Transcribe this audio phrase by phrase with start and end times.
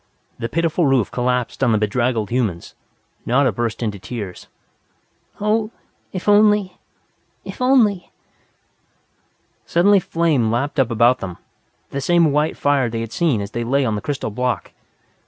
[0.39, 2.73] The pitiful roof collapsed on the bedraggled humans.
[3.23, 4.47] Nada burst into tears.
[5.39, 5.69] "Oh,
[6.11, 6.79] if only
[7.45, 8.09] if only
[9.73, 11.37] "Suddenly flame lapped up about them,
[11.91, 14.71] the same white fire they had seen as they lay on the crystal block.